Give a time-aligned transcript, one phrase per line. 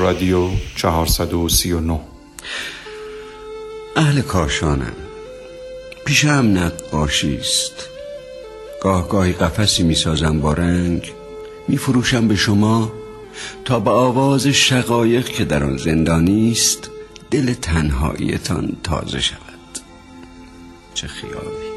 [0.00, 2.00] رادیو 439
[3.96, 4.96] اهل کاشانم
[6.04, 7.88] پیشم نقاشی است.
[8.82, 11.12] گاه گاهی قفسی می‌سازم با رنگ
[11.68, 12.92] میفروشم به شما
[13.64, 16.90] تا به آواز شقایق که در آن زندانی است
[17.30, 19.40] دل تنهاییتان تازه شود.
[20.94, 21.70] چه خیالی.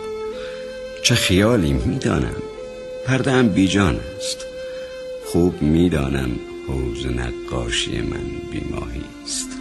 [1.04, 2.36] چه خیالی می‌دانم.
[3.08, 4.38] پردم بیجان است.
[5.26, 9.53] خوب می‌دانم حوز نقاشی من بیماهی است.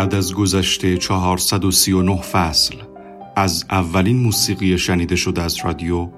[0.00, 2.74] بعد از گذشته 439 فصل
[3.36, 6.08] از اولین موسیقی شنیده شده از رادیو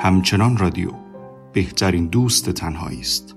[0.00, 0.90] همچنان رادیو
[1.52, 3.34] بهترین دوست تنهایی است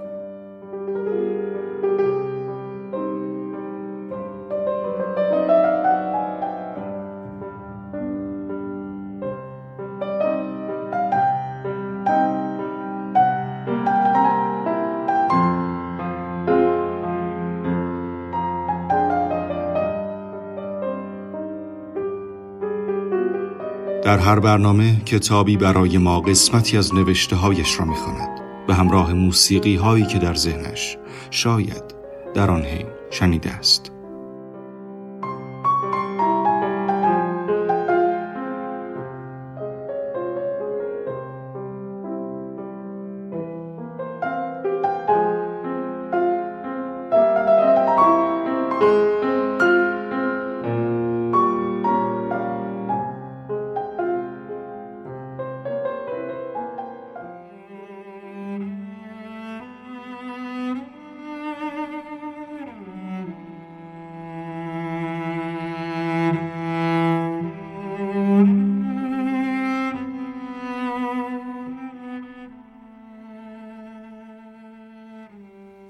[24.08, 28.30] در هر برنامه کتابی برای ما قسمتی از نوشته هایش را می‌خواند
[28.68, 30.98] به همراه موسیقی هایی که در ذهنش
[31.30, 31.84] شاید
[32.34, 33.92] در آن حین شنیده است.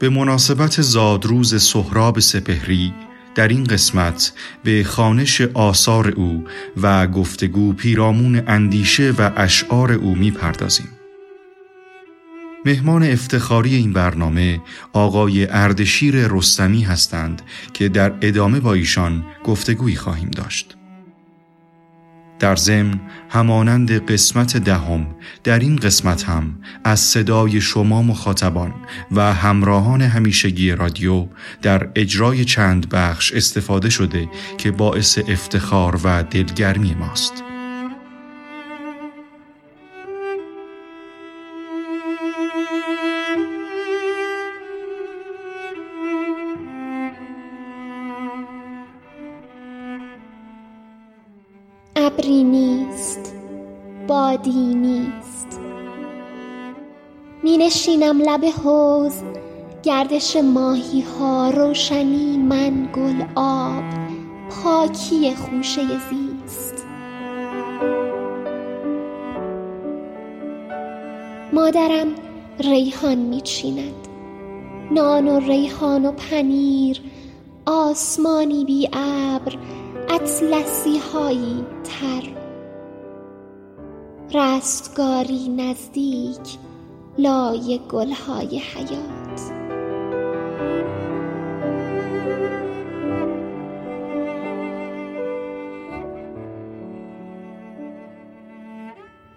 [0.07, 2.93] به مناسبت زادروز سهراب سپهری
[3.35, 6.45] در این قسمت به خانش آثار او
[6.81, 10.87] و گفتگو پیرامون اندیشه و اشعار او می‌پردازیم.
[12.65, 14.61] مهمان افتخاری این برنامه
[14.93, 17.41] آقای اردشیر رستمی هستند
[17.73, 20.76] که در ادامه با ایشان گفتگویی خواهیم داشت.
[22.39, 22.99] در ضمن
[23.29, 25.07] همانند قسمت دهم
[25.43, 28.73] در این قسمت هم از صدای شما مخاطبان
[29.11, 31.27] و همراهان همیشگی رادیو
[31.61, 37.46] در اجرای چند بخش استفاده شده که باعث افتخار و دلگرمی ماست.
[52.17, 53.33] ابری نیست
[54.07, 55.59] بادی نیست.
[57.43, 59.13] می نشینم لب حوز
[59.83, 63.83] گردش ماهی ها روشنی من گل آب
[64.49, 66.85] پاکی خوشه زیست.
[71.53, 72.07] مادرم
[72.59, 74.07] ریحان می چیند
[74.91, 77.01] نان و ریحان و پنیر
[77.65, 79.57] آسمانی بی ابر
[80.09, 82.23] اطلسی هایی تر.
[84.33, 86.57] رستگاری نزدیک
[87.17, 89.51] لای گلهای حیات.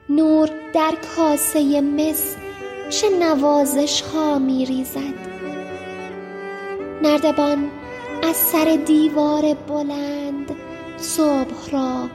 [0.08, 2.36] نور در کاسه مس
[2.90, 5.30] چه نوازش ها می ریزد
[7.02, 7.70] نردبان
[8.22, 10.39] از سر دیوار بلند
[11.00, 12.08] صبح را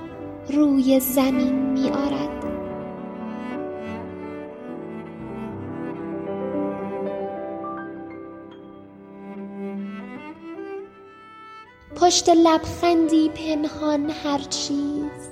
[0.49, 2.45] روی زمین می آرد.
[11.95, 15.29] پشت لبخندی پنهان هر چیز.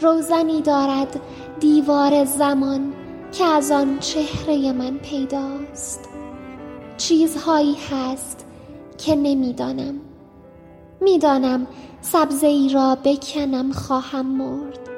[0.00, 1.20] روزنی دارد
[1.60, 2.92] دیوار زمان
[3.32, 6.08] که از آن چهره من پیداست.
[6.96, 8.46] چیزهایی هست
[8.98, 10.03] که نمی‌دانم.
[11.04, 11.66] می‌دانم
[12.02, 14.93] سبزه ای را بکنم خواهم مرد.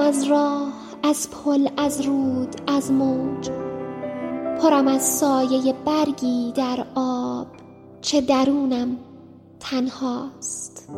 [0.00, 0.72] از راه
[1.02, 3.50] از پل از رود از موج.
[4.62, 7.46] پرم از سایه برگی در آب
[8.00, 8.96] چه درونم
[9.60, 10.88] تنهاست.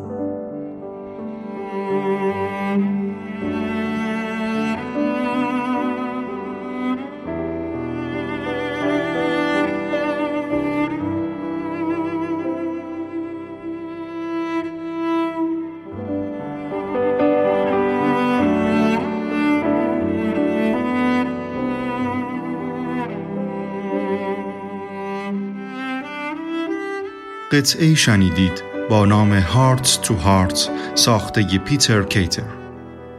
[27.61, 32.43] قطعه شنیدید با نام هارت تو هارت ساخته پیتر کیتر.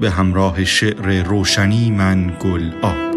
[0.01, 3.12] به همراه شعر روشنی من گل آب.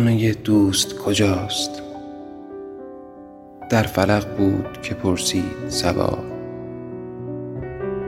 [0.00, 1.70] خانه دوست کجاست؟
[3.70, 6.18] در فلق بود که پرسید سبا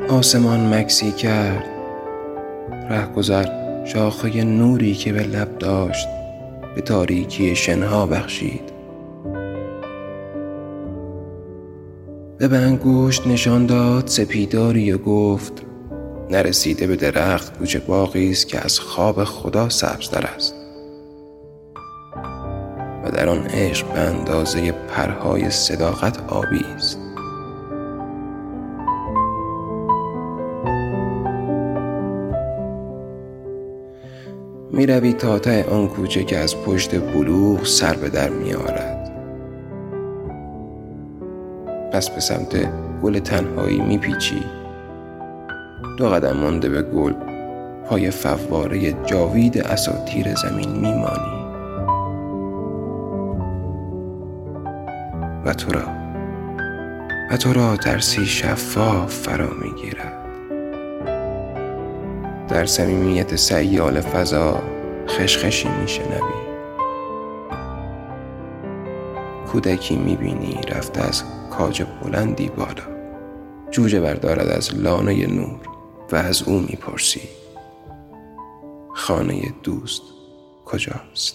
[0.09, 1.65] آسمان مکسی کرد
[2.91, 3.47] رهگذر
[3.85, 6.09] شاخه نوری که به لب داشت
[6.75, 8.73] به تاریکی شنها بخشید.
[12.39, 15.53] به انگشت نشان داد سپیداری و گفت
[16.31, 20.55] نرسیده به درخت کوچه باقی است که از خواب خدا سبزتر است.
[20.59, 20.62] و
[23.13, 26.99] در آن عشق به اندازه پرهای صداقت آبی است.
[34.73, 39.13] می روی تا ته آن کوچه که از پشت بلوغ سر به در می آرد.
[41.93, 42.69] پس به سمت
[43.03, 44.43] گل تنهایی می پیچی.
[45.99, 47.13] دو قدم مانده به گل
[47.87, 51.42] پای فواره جاوید اساتیر زمین می مانی.
[55.45, 55.83] و تو را.
[57.31, 60.23] و تو را ترسی شفاف فرا می‌گیرد.
[62.49, 64.63] در صمیمیت سیال فضا
[65.09, 66.43] خشخشی میشنوی.
[69.53, 72.93] کودکی می‌بینی رفته از کاج بلندی بالا.
[73.71, 75.61] جوجه بردارد از لانه نور
[76.13, 77.29] و از او می‌پرسی.
[78.95, 80.03] خانه دوست
[80.65, 81.35] کجاست؟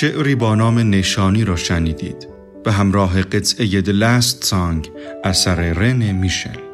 [0.00, 2.28] شعری با نام نشانی را شنیدید
[2.64, 4.88] به همراه قطعه The Last Song
[5.24, 6.69] اثر رن میشل.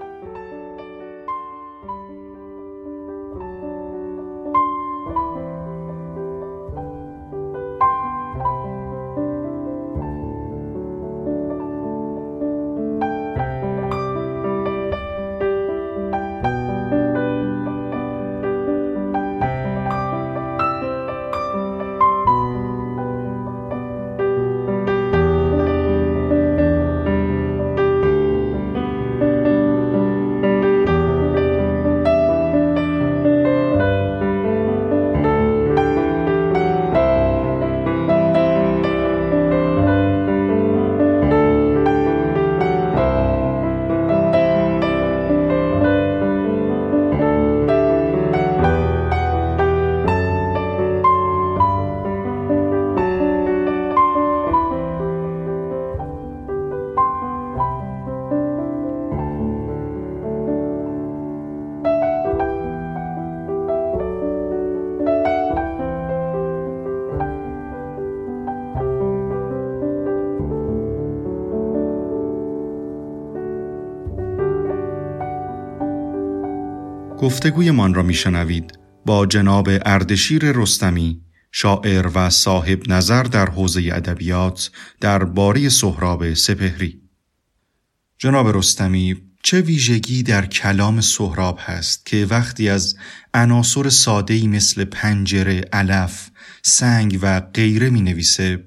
[77.26, 78.78] گفتگویمان را میشنوید.
[79.06, 81.20] با جناب اردشیر رستمی
[81.52, 87.00] شاعر و صاحب نظر در حوزه ادبیات در باری سهراب سپهری.
[88.18, 92.96] جناب رستمی چه ویژگی در کلام سهراب هست که وقتی از
[93.34, 96.30] عناصر ساده‌ای مثل پنجره، علف،
[96.62, 98.64] سنگ و غیره می نویسه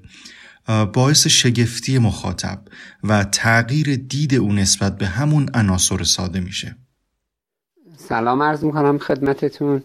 [0.92, 2.64] باعث شگفتی مخاطب
[3.04, 6.76] و تغییر دید او نسبت به همون عناصر ساده میشه.
[8.10, 9.82] سلام عرض می‌کنم خدمتتون.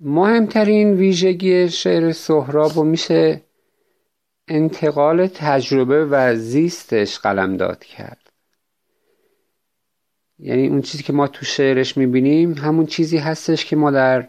[0.00, 3.40] مهمترین ویژگی شعر سهراب رو میشه
[4.48, 8.30] انتقال تجربه و زیستش قلمداد کرد.
[10.38, 14.28] یعنی اون چیزی که ما تو شعرش می‌بینیم همون چیزی هستش که ما در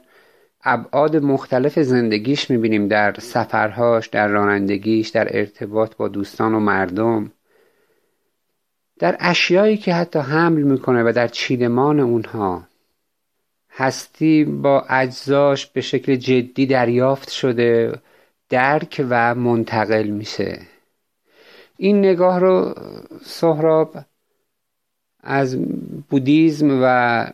[0.64, 7.32] ابعاد مختلف زندگیش می‌بینیم در سفرهاش در رانندگیش در ارتباط با دوستان و مردم.
[9.00, 12.69] در اشیایی که حتی حمل می‌کنه و در چیدمان اونها.
[13.80, 18.00] هستی با اجزاش به شکل جدی دریافت شده
[18.50, 20.60] درک و منتقل میشه.
[21.78, 22.76] این نگاه رو
[23.24, 23.98] سهراب
[25.24, 25.58] از
[26.10, 27.26] بودیزم و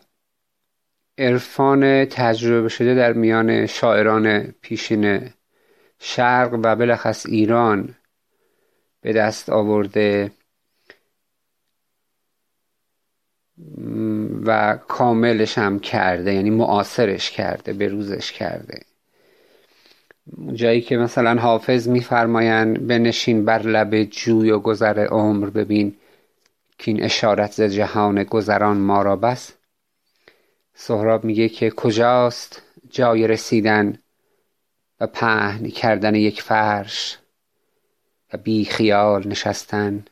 [1.18, 5.30] عرفان تجربه شده در میان شاعران پیشین
[5.98, 7.94] شرق و بلخص ایران
[9.00, 10.30] به دست آورده.
[14.44, 18.80] و کاملش هم کرده یعنی معاصرش کرده به روزش کرده.
[20.52, 25.96] جایی که مثلا حافظ میفرمایند بنشین بر لب جوی و گذر عمر ببین
[26.78, 29.52] که این اشارت ز جهان گذران ما را بس.
[30.74, 33.98] سهراب میگه که کجاست جای رسیدن
[35.00, 37.18] و پهن کردن یک فرش
[38.32, 40.04] و بی خیال نشستن؟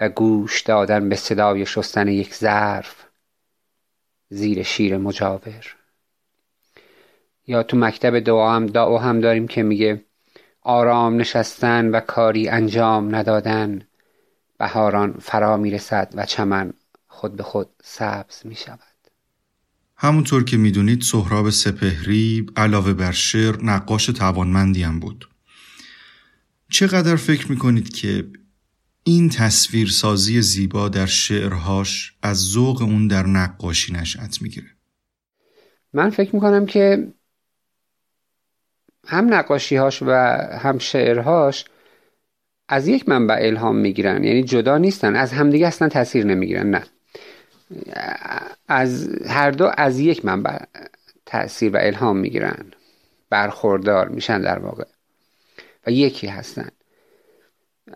[0.00, 3.04] و گوش دادن به صدای شستن یک ظرف
[4.28, 5.66] زیر شیر مجاور
[7.46, 10.04] یا تو مکتب دعا هم دعا هم داریم که میگه
[10.62, 13.82] آرام نشستن و کاری انجام ندادن
[14.58, 16.72] بهاران فرا می‌رسد و چمن
[17.06, 18.78] خود به خود سبز می شود.
[19.96, 25.28] همونطور که می‌دونید سهراب سپهری علاوه بر شعر نقاش توانمندی هم بود.
[26.70, 28.26] چقدر فکر می‌کنید که
[29.08, 34.66] این تصویرسازی زیبا در شعرهاش از ذوق اون در نقاشی نشأت می‌گیره؟
[35.92, 37.12] من فکر می‌کنم که
[39.06, 40.12] هم نقاشیهاش و
[40.60, 41.64] هم شعرهاش
[42.68, 46.82] از یک منبع الهام می‌گیرن یعنی جدا نیستن از همدیگه اصلا تاثیر نمی‌گیرن نه.
[48.68, 50.58] از هر دو از یک منبع
[51.26, 52.72] تاثیر و الهام می‌گیرن
[53.30, 54.84] برخوردار میشن در واقع.
[55.86, 56.68] و یکی هستن.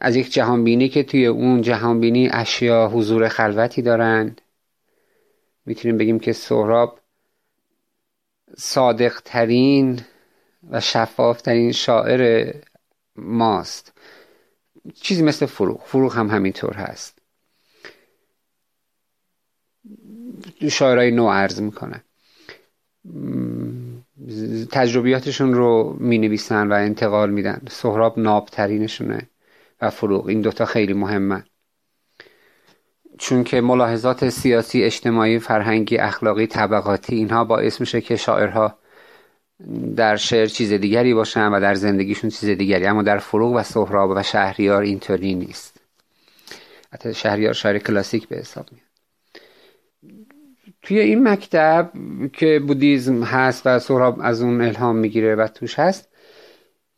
[0.00, 4.37] از یک جهانبینی که توی اون جهانبینی اشیا حضور خلوتی دارن.
[5.66, 7.00] می‌تونیم بگیم که سهراب
[8.56, 10.00] صادق ترین
[10.70, 12.52] و شفاف ترین شاعر
[13.16, 13.92] ماست.
[14.94, 15.84] چیزی مثل فروغ.
[15.84, 17.18] فروغ هم همینطور هست.
[20.68, 22.02] شاعرای نو عرض می‌کنن
[24.70, 27.62] تجربیاتشون رو می نویسن و انتقال میدن.
[27.70, 29.28] سهراب نابترینشونه.
[29.83, 30.27] و فروغ.
[30.27, 31.45] این دوتا خیلی مهمه.
[33.19, 38.79] چون که ملاحظات سیاسی اجتماعی فرهنگی اخلاقی طبقاتی اینها باعث میشه که شاعرها
[39.97, 42.87] در شعر چیز دیگری باشن و در زندگیشون چیز دیگری.
[42.87, 45.81] اما در فروغ و سهراب و شهریار اینطوری نیست.
[46.93, 48.87] حتی شهریار شاعر کلاسیک به حساب میاد.
[50.83, 51.91] توی این مکتب
[52.33, 56.12] که بودیزم هست و سهراب از اون الهام می‌گیره و توش هست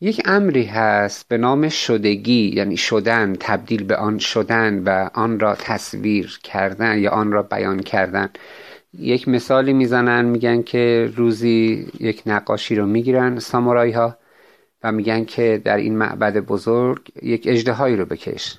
[0.05, 5.55] یک امری هست به نام شدگی یعنی شدن تبدیل به آن شدن و آن را
[5.55, 8.31] تصویر کردن یا آن را بیان کردن.
[8.93, 14.19] یک مثالی می‌زنن میگن که روزی یک نقاشی رو می‌گیرن سامورایی ها
[14.83, 18.59] و میگن که در این معبد بزرگ یک اجدهایی رو بکش.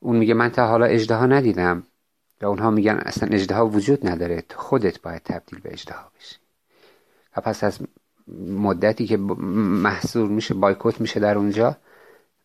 [0.00, 1.82] اون میگه من تا حالا اجده ندیدم
[2.40, 6.36] و اونها میگن اصلا اجده وجود نداره خودت باید تبدیل به اجده بشی.
[7.36, 7.78] و پس از
[8.48, 11.76] مدتی که محصول میشه بایکوت میشه در اونجا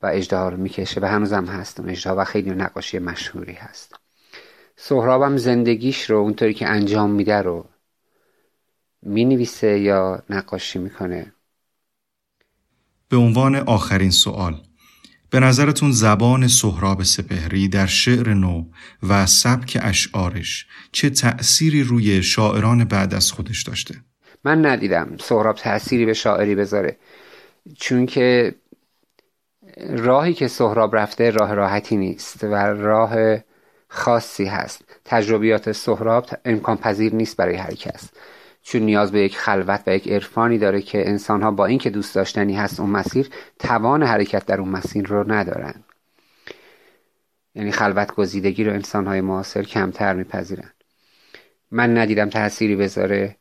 [0.01, 3.95] و اجده رو می‌کشه و هنوزم اون اجده و خیلی نقاشی مشهوری هست.
[4.75, 7.65] سهرابم زندگیش رو اونطوری که انجام میده رو
[9.01, 11.33] می‌نویسه یا نقاشی می‌کنه؟
[13.09, 14.61] به عنوان آخرین سوال
[15.29, 18.65] به نظرتون زبان سهراب سپهری در شعر نو
[19.03, 23.95] و سبک اشعارش چه تأثیری روی شاعران بعد از خودش داشته؟
[24.43, 26.97] من ندیدم سهراب تأثیری به شاعری بذاره.
[27.77, 28.55] چون که
[29.89, 33.37] راهی که سهراب رفته راه راحتی نیست و راه
[33.87, 34.85] خاصی هست.
[35.05, 38.09] تجربیات سهراب امکان پذیر نیست برای هر کس.
[38.61, 42.55] چون نیاز به یک خلوت و یک عرفانی داره که انسانها با اینکه دوست داشتنی
[42.55, 45.83] هست اون مسیر توان حرکت در اون مسیر رو ندارن.
[47.55, 50.71] یعنی خلوت گزیدگی رو انسانهای معاصر کمتر میپذیرن.
[51.71, 53.37] من ندیدم تأثیری بذاره.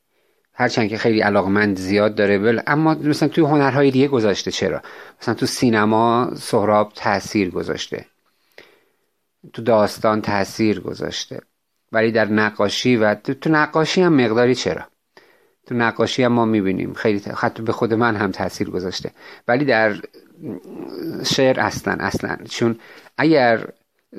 [0.54, 4.50] هرچند که خیلی علاقمند زیاد داره بل اما مثلا توی هنرهای دیگه گذاشته.
[4.50, 4.82] چرا؟
[5.22, 8.06] مثلا تو سینما سهراب تاثیر گذاشته.
[9.52, 11.40] تو داستان تاثیر گذاشته.
[11.92, 14.82] ولی در نقاشی و تو نقاشی هم مقداری چرا؟
[15.66, 16.94] تو نقاشی هم ما می‌بینیم.
[16.94, 19.10] خیلی حتی به خود من هم تاثیر گذاشته.
[19.48, 19.96] ولی در
[21.24, 22.36] شعر اصلا اصلا.
[22.50, 22.78] چون
[23.18, 23.68] اگر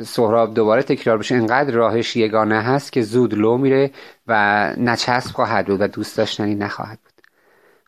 [0.01, 1.35] سهراب دوباره تکرار بشه.
[1.35, 3.91] اینقدر راهش یگانه هست که زود لو میره
[4.27, 7.13] و نچسب خواهد بود و دوست داشتنی نخواهد بود.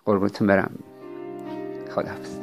[0.06, 0.72] قربونتون برم.
[1.96, 2.40] خداحافظ.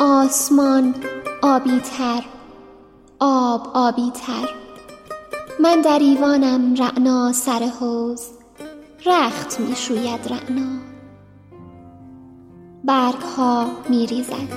[0.00, 0.94] آسمان
[1.46, 2.24] آبی تر
[3.20, 4.48] آب آبی تر
[5.60, 8.22] من در ایوانم رعنا سر حوز
[9.06, 10.78] رخت می شوید رعنا.
[12.84, 14.52] برگ ها می ریزد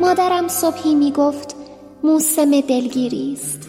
[0.00, 1.56] مادرم صبحی می گفت
[2.02, 3.68] موسم دلگیری است.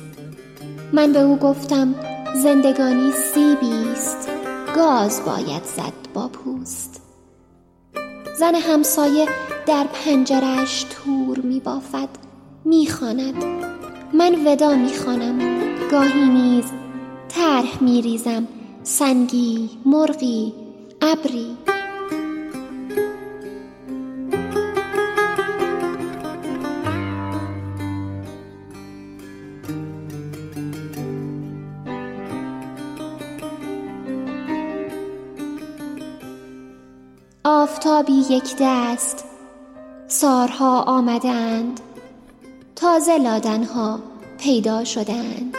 [0.94, 1.96] من به او گفتم
[2.36, 4.30] زندگانی سیبی است.
[4.76, 6.97] گاز باید زد با پوست.
[8.40, 9.28] زن همسایه
[9.66, 12.10] در پنجرش تور می بافد
[12.66, 13.44] می خاند.
[14.14, 15.40] من ودا می خانم.
[15.92, 16.66] گاهی نیز
[17.30, 18.48] طرح می ریزم
[18.84, 20.54] سنگی مرغی
[21.02, 21.58] ابری
[37.78, 39.26] آفتابی یک دست.
[40.08, 41.80] سارها آمدند.
[42.76, 44.00] تازه لادنها
[44.38, 45.58] پیدا شدند.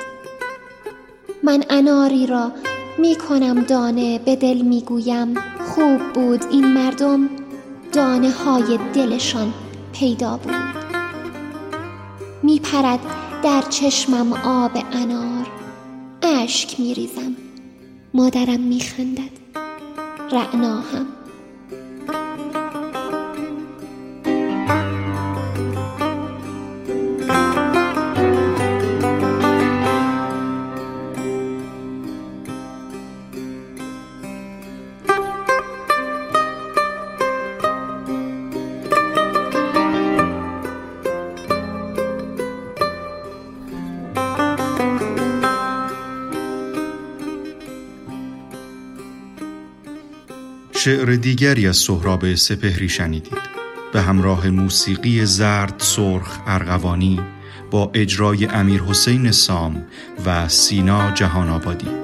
[1.42, 2.52] من اناری را
[2.98, 7.28] می کنم دانه به دل می گویم خوب بود این مردم.
[7.92, 9.52] دانه های دلشان
[9.92, 10.54] پیدا بود.
[12.42, 13.00] می پرد
[13.42, 15.46] در چشمم آب انار.
[16.22, 17.37] اشک می ریزم.
[18.14, 19.38] مادرم می خندد.
[20.33, 21.17] رعنا هم.
[50.88, 53.38] شعر دیگری از سهراب سپهری شنیدید
[53.92, 57.20] به همراه موسیقی زرد سرخ ارغوانی
[57.70, 59.85] با اجرای امیر حسین سام
[60.27, 61.97] و سینا جهان آبادی.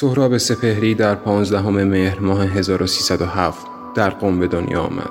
[0.00, 5.10] سهراب سپهری در پانزدهم مهر ماه 1307 در قم به دنیا آمد.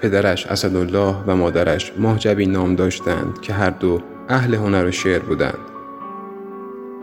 [0.00, 5.58] پدرش اسدالله و مادرش ماهجبی نام داشتند که هر دو اهل هنر و شعر بودند.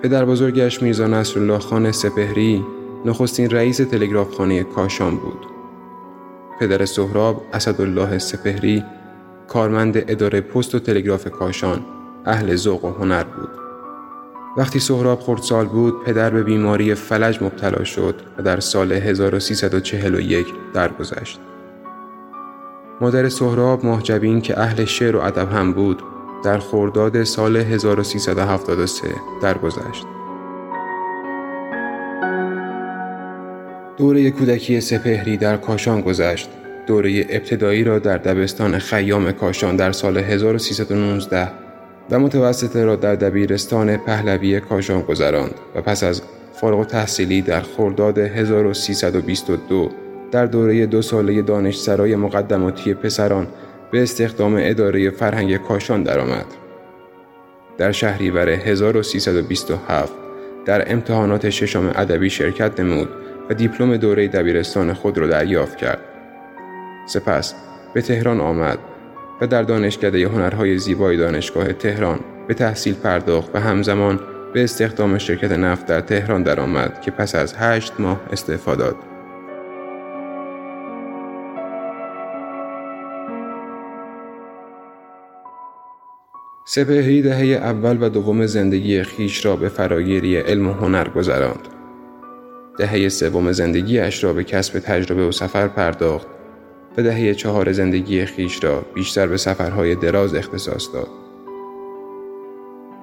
[0.04, 2.66] پدر بزرگش میرزا نصرالله خان سپهری
[3.06, 5.46] نخستین رئیس تلگراف خانه کاشان بود.
[6.60, 8.84] پدر سهراب اسدالله سپهری
[9.48, 11.86] کارمند اداره پست و تلگراف کاشان
[12.26, 13.69] اهل ذوق و هنر بود.
[14.58, 21.40] وقتی سهراب خردسال بود پدر به بیماری فلج مبتلا شد و در سال 1341 درگذشت.
[23.02, 26.04] مادر سهراب ماهجبین که اهل شعر و ادب هم بود
[26.44, 29.08] در خرداد سال 1373
[29.42, 30.06] درگذشت.
[33.98, 36.50] دوره کودکی سپهری در کاشان گذشت.
[36.88, 41.69] دوره ابتدایی را در دبستان خیام کاشان در سال 1319
[42.12, 46.22] و متوسطه را در دبیرستان پهلوی کاشان گذراند و پس از
[46.54, 49.90] فارغ تحصیلی در خرداد 1322
[50.32, 53.48] در دوره دو ساله دانشسرای مقدماتی پسران
[53.92, 56.46] به استخدام اداره فرهنگ کاشان درآمد.
[57.78, 60.14] در شهریور 1327
[60.66, 63.10] در امتحانات ششم ادبی شرکت نمود
[63.50, 66.00] و دیپلم دوره دبیرستان خود را دریافت کرد.
[67.08, 67.54] سپس
[67.94, 68.80] به تهران آمد
[69.42, 74.20] و در دانشکده هنرهای زیبای دانشگاه تهران به تحصیل پرداخت و همزمان
[74.54, 78.96] به استخدام شرکت نفت در تهران درآمد که پس از هشت ماه استعفا داد.
[86.66, 91.68] سپهری دهه اول و دوم زندگی خیش را به فراگیری علم و هنر گذراند.
[92.78, 96.28] دهه سوم زندگیش را به کسب تجربه و سفر پرداخت
[97.00, 101.08] و دهه چهار زندگی خیش را بیشتر به سفرهای دراز اختصاص داد.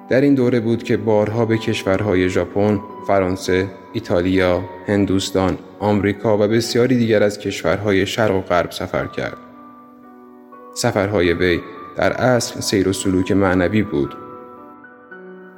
[0.09, 6.97] در این دوره بود که بارها به کشورهای ژاپن، فرانسه، ایتالیا، هندوستان، آمریکا و بسیاری
[6.97, 9.37] دیگر از کشورهای شرق و غرب سفر کرد.
[10.73, 11.59] سفرهای وی
[11.95, 14.15] در اصل سیر و سلوک معنوی بود.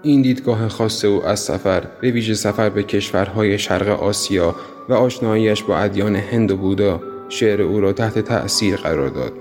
[0.02, 4.56] این دیدگاه خاص او از سفر به ویژه سفر به کشورهای شرق آسیا
[4.90, 9.34] و آشناییش با ادیان هند و بودا شعر او را تحت تأثیر قرار داد.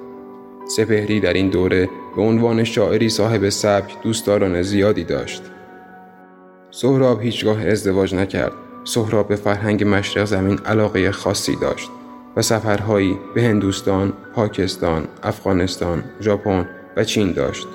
[0.77, 5.42] سپهری در این دوره به عنوان شاعری صاحب سبک دوستداران زیادی داشت.
[6.70, 8.53] سهراب هیچگاه ازدواج نکرد.
[8.85, 11.90] سهراب به فرهنگ مشرق زمین علاقه خاصی داشت
[12.37, 17.68] و سفرهایی به هندوستان، پاکستان، افغانستان، ژاپن و چین داشت.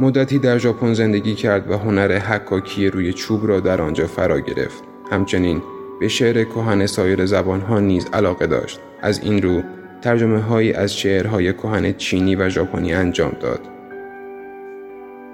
[0.00, 4.82] مدتی در ژاپن زندگی کرد و هنر حکاکی روی چوب را در آنجا فرا گرفت.
[5.10, 5.62] همچنین
[6.00, 8.80] به شعر کهن سایر زبانها نیز علاقه داشت.
[9.02, 9.62] از این رو
[10.02, 13.60] ترجمه هایی از شعرهای کهن چینی و ژاپنی انجام داد.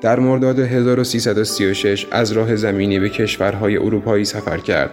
[0.01, 4.91] در مرداد 1336 از راه زمینی به کشورهای اروپایی سفر کرد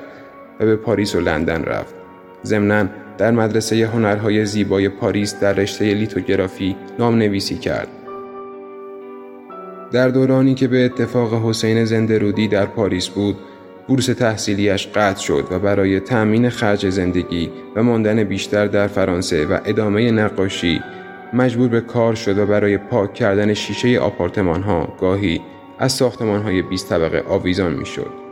[0.60, 1.95] و به پاریس و لندن رفت.
[2.43, 7.88] ضمناً در مدرسه هنرهای زیبای پاریس در رشته لیتوگرافی نام نویسی کرد.
[9.91, 13.36] در دورانی که به اتفاق حسین زندرودی در پاریس بود،
[13.88, 19.60] بورس تحصیلیش قطع شد و برای تأمین خرج زندگی و ماندن بیشتر در فرانسه و
[19.65, 20.82] ادامه نقاشی
[21.34, 25.41] مجبور به کار شد و برای پاک کردن شیشه آپارتمان ها گاهی
[25.80, 28.25] از ساختمان های 20 طبقه آویزان می شد.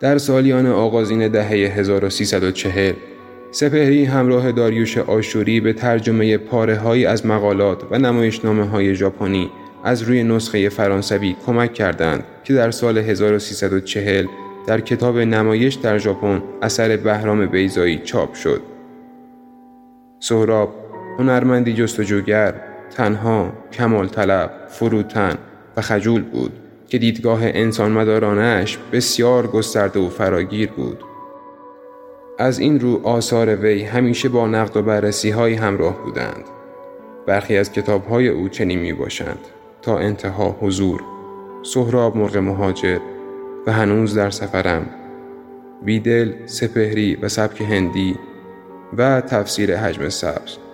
[0.00, 2.94] در سالیان آغازین دهه 1340
[3.50, 9.50] سپهری همراه داریوش آشوری به ترجمه پاره از مقالات و نمایشنامه های ژاپنی
[9.84, 14.26] از روی نسخه فرانسوی کمک کردند که در سال 1340
[14.66, 18.62] در کتاب نمایش در ژاپن اثر بهرام بیزایی چاپ شد.
[20.20, 20.74] سهراب
[21.18, 22.54] هنرمندی جستجوگر،
[22.96, 25.34] تنها، کمال طلب، فروتن
[25.76, 26.52] و خجول بود
[26.88, 31.04] که دیدگاه انسان مدارانش بسیار گسترده و فراگیر بود.
[32.38, 36.44] از این رو آثار وی همیشه با نقد و بررسی های همراه بودند.
[37.26, 39.38] برخی از کتاب های او چنین می باشند
[39.82, 41.00] تا انتها حضور،
[41.62, 42.98] سهراب مرغ مهاجر
[43.66, 44.86] و هنوز در سفرم،
[45.82, 48.16] بیدل، سپهری و سبک هندی
[48.96, 50.65] و تفسیر حجم سبز.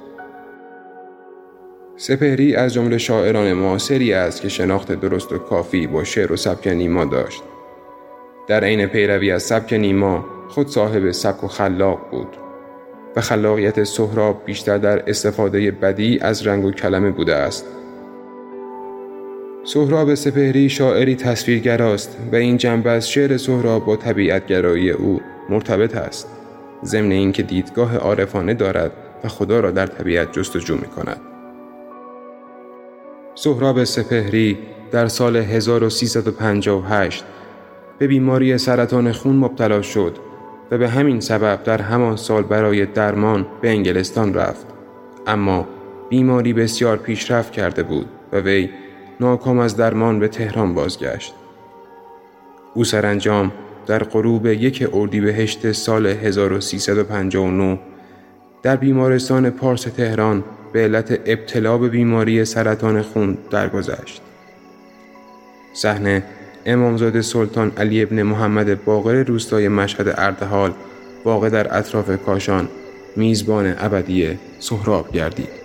[1.96, 6.66] سپهری از جمله شاعران معاصری است که شناخت درست و کافی با شعر و سبک
[6.68, 7.42] نیما داشت.
[8.48, 12.37] در عین پیروی از سبک نیما خود صاحب سبک و خلاق بود
[13.16, 17.66] و خلاقیت سهراب بیشتر در استفاده بدی از رنگ و کلمه بوده است.
[19.64, 26.28] سهراب سپهری شاعری تصویرگراست و این جنبه از شعر سهراب با طبیعتگرایی او مرتبط است.
[26.85, 28.92] ضمن اینکه دیدگاه عارفانه دارد
[29.24, 31.31] و خدا را در طبیعت جستجو می کند.
[33.34, 34.58] سهراب سپهری
[34.90, 37.24] در سال 1358
[37.98, 40.16] به بیماری سرطان خون مبتلا شد
[40.70, 44.66] و به همین سبب در همان سال برای درمان به انگلستان رفت.
[45.26, 45.68] اما
[46.08, 48.70] بیماری بسیار پیشرفت کرده بود و وی
[49.20, 51.34] ناکام از درمان به تهران بازگشت.
[52.74, 53.52] او سرانجام
[53.86, 57.78] در غروب یک اردیبهشت سال 1359
[58.62, 64.22] در بیمارستان پارس تهران به علت ابتلا به بیماری سرطان خون درگذشت.
[65.74, 66.22] صحنه
[66.66, 70.72] امامزاده سلطان علی ابن محمد باقر روستای مشهد اردهال
[71.24, 72.68] واقع در اطراف کاشان
[73.16, 75.62] میزبان ابدی سهراب گردید.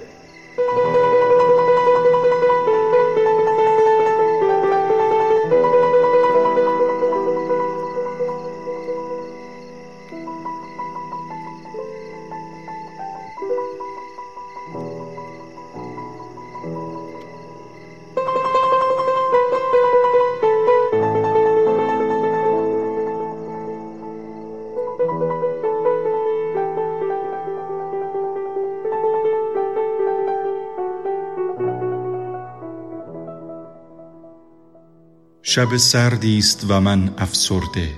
[35.58, 37.90] شب سردی است و من افسرده.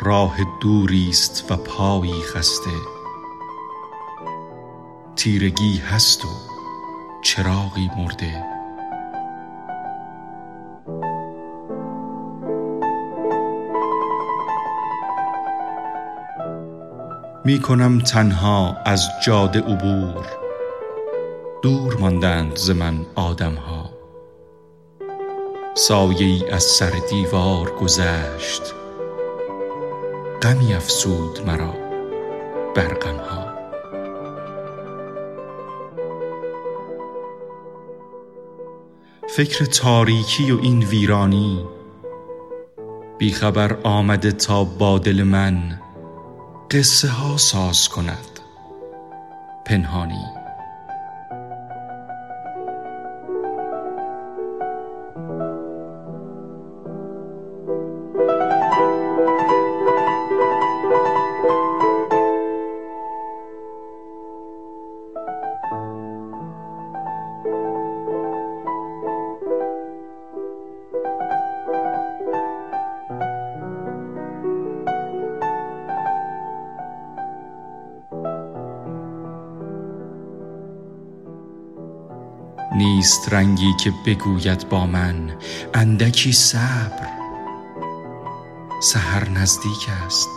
[0.00, 2.70] راه دوری است و پایی خسته.
[5.16, 6.28] تیرگی هست و
[7.22, 8.44] چراغی مرده.
[17.44, 20.26] می کنم تنها از جاده عبور.
[21.62, 23.83] دور ماندند ز من آدم ها
[25.88, 28.62] سایه از سر دیوار گذشت.
[30.42, 31.74] غمی افسود مرا
[32.76, 33.54] بر ها
[39.28, 41.64] فکر تاریکی و این ویرانی
[43.18, 45.80] بیخبر آمده تا با دل من
[46.70, 48.40] قصه ها ساز کند.
[49.66, 50.33] پنهانی.
[83.14, 85.30] نیست رنگی که بگوید با من.
[85.74, 87.08] اندکی صبر.
[88.82, 90.28] سحر نزدیک است.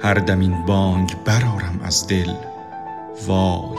[0.00, 2.34] هر دم این بانگ برارم از دل.
[3.26, 3.78] وای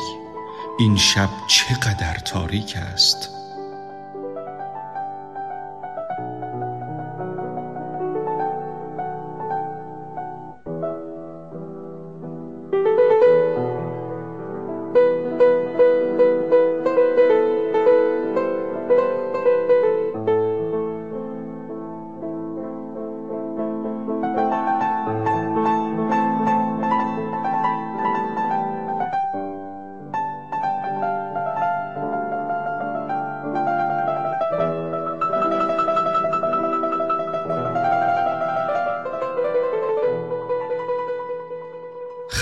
[0.80, 3.33] این شب چقدر تاریک است.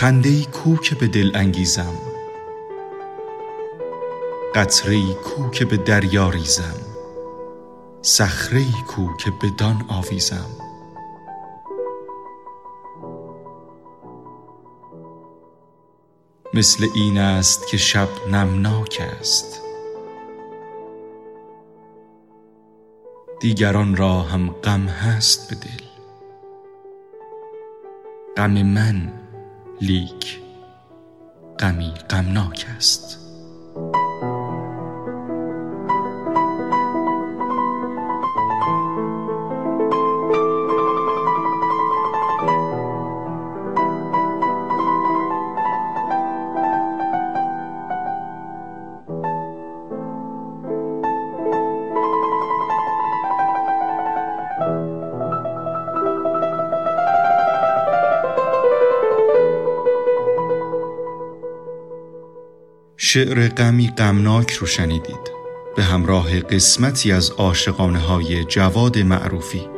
[0.02, 1.94] خنده کو که به دل انگیزم.
[4.56, 6.76] قطره کو که به دریا ریزم.
[8.02, 10.50] صخره کو که بدان آویزم.
[16.54, 19.62] مثل این است که شب نمناک است.
[23.40, 25.86] دیگران را هم غم هست به دل.
[28.38, 29.21] غم من
[29.82, 30.40] لیک
[31.60, 33.21] غمی غمناک است.
[63.14, 65.32] شعر غمی غمناک رو شنیدید.
[65.76, 69.71] به همراه قسمتی از عاشقانه های جواد معروفی.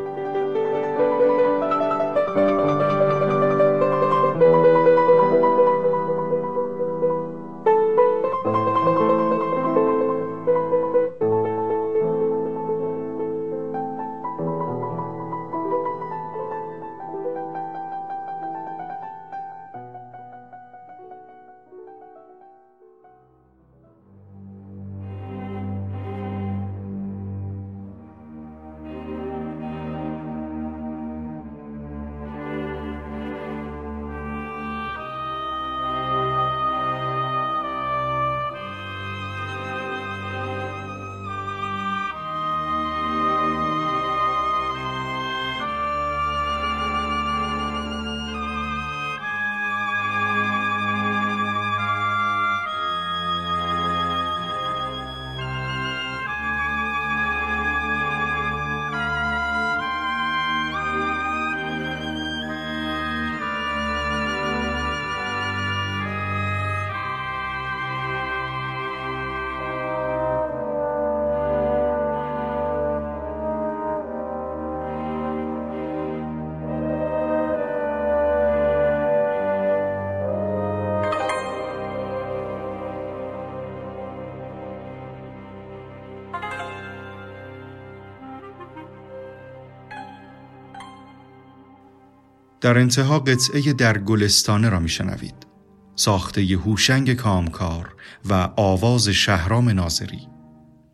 [92.63, 95.47] در انتها قطعه در گلستانه را میشنوید.
[95.95, 97.95] ساخته هوشنگ کامکار
[98.29, 100.27] و آواز شهرام ناظری.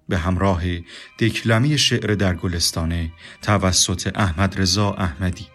[0.08, 0.62] به همراه
[1.20, 5.48] دکلمی شعر در گلستانه توسط احمد رضا احمدی.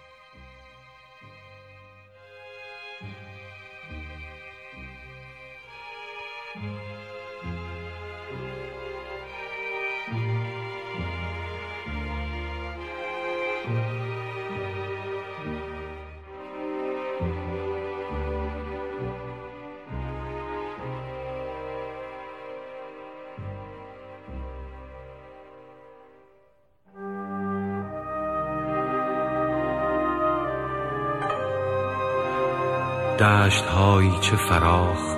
[34.25, 35.17] چه فراخ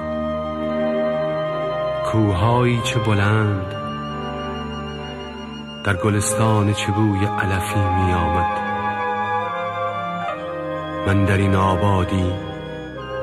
[2.07, 3.75] کوههایی چه بلند
[5.85, 8.61] در گلستان چه بوی علفی می آمد
[11.07, 12.33] من در این آبادی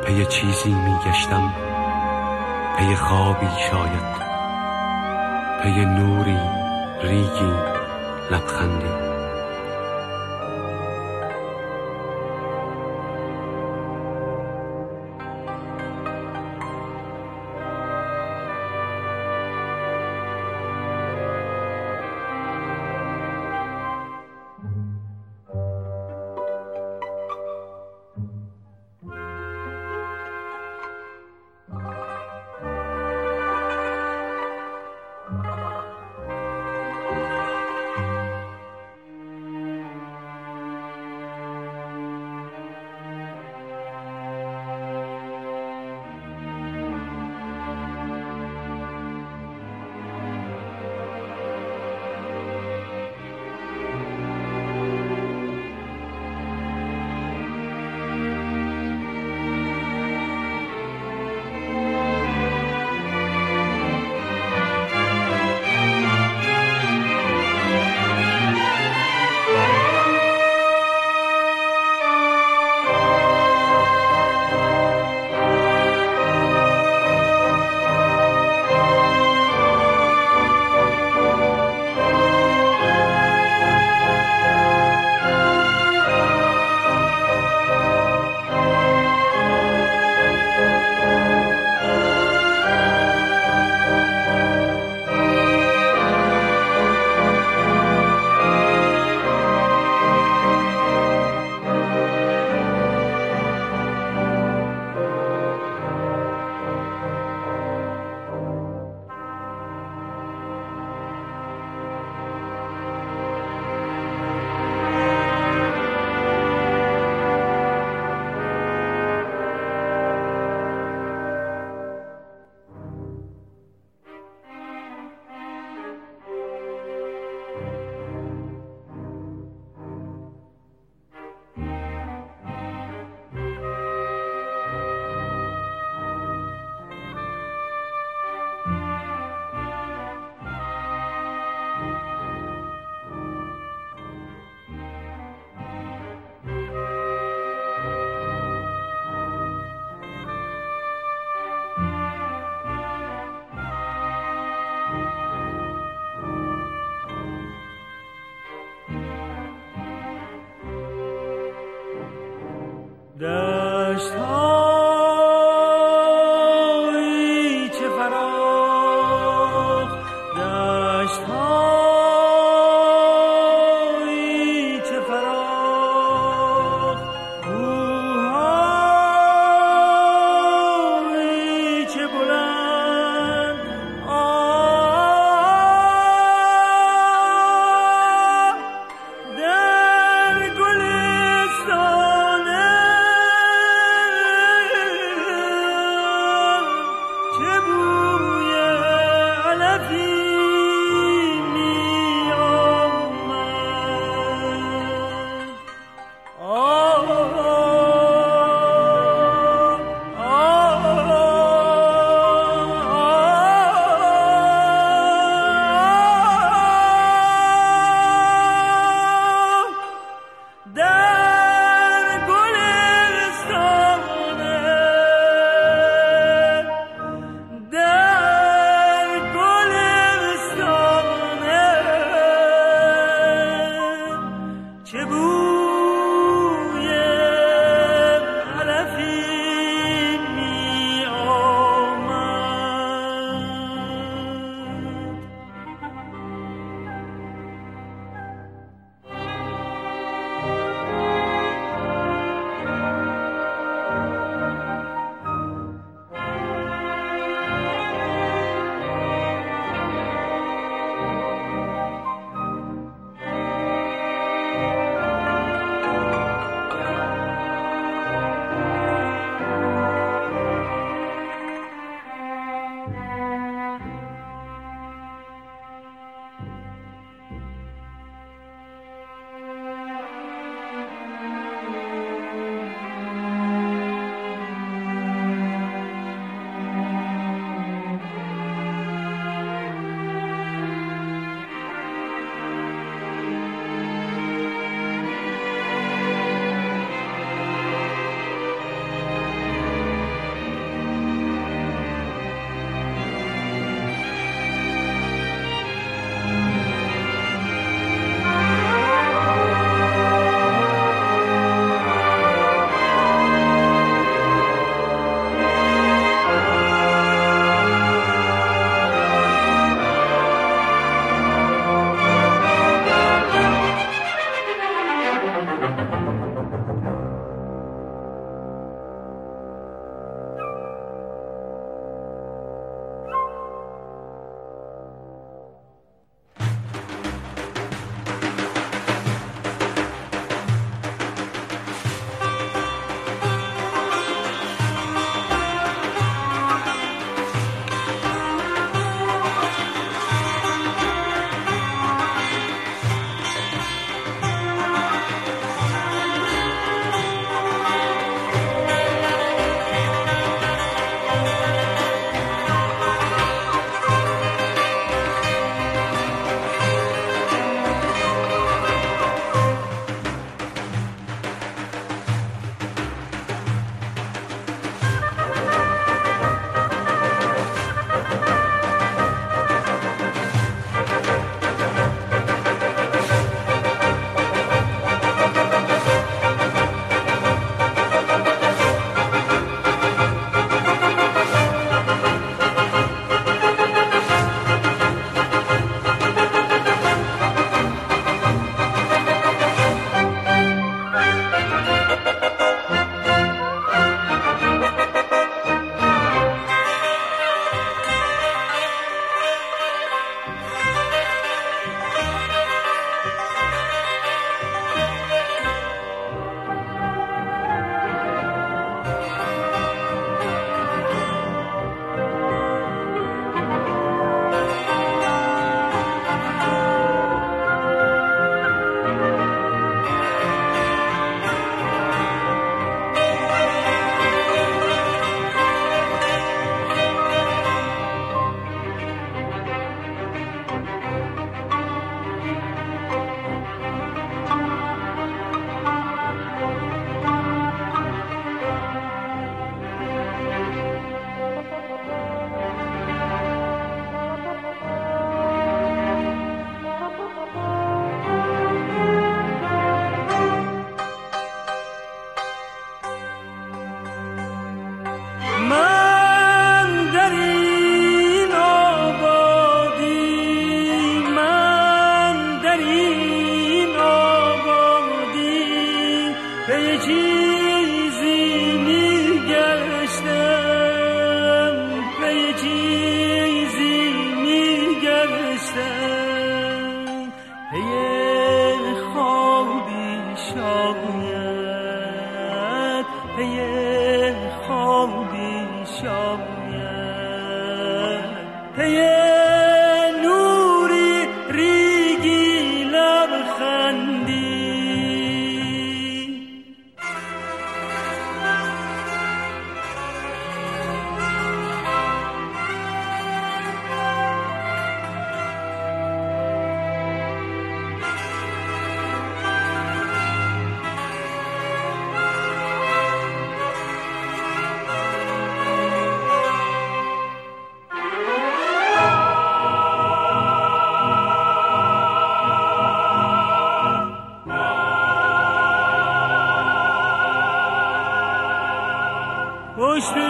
[0.06, 1.54] پی چیزی می گشتم
[2.78, 4.14] پی خوابی شاید
[5.64, 6.40] پی نوری
[7.04, 7.54] ریگی
[8.32, 9.03] لبخندی.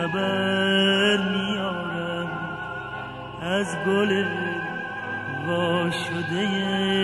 [0.00, 2.30] خبر میارم
[3.42, 4.24] از گل
[5.46, 6.99] وا شده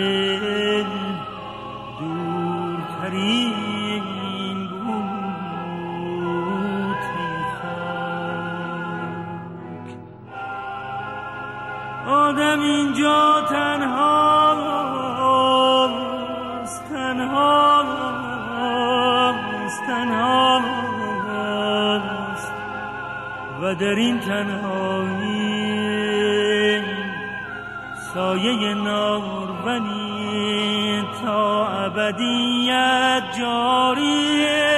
[23.73, 25.57] در این تنهایی
[28.13, 30.27] سایه نارونی
[31.23, 34.76] تا ابدیت جاری